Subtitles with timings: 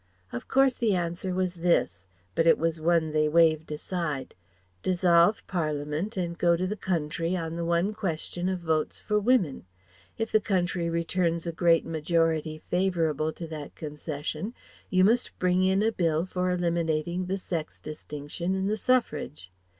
[0.33, 4.33] Of course the answer was this, but it was one they waved aside:
[4.81, 9.67] "Dissolve Parliament and go to the Country on the one question of Votes for Women.
[10.17, 14.55] If the Country returns a great majority favourable to that concession,
[14.89, 19.51] you must bring in a Bill for eliminating the sex distinction in the suffrage.